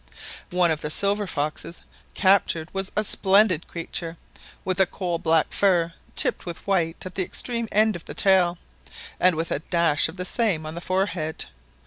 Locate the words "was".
2.73-2.91